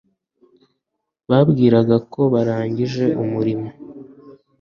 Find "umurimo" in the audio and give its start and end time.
3.23-3.67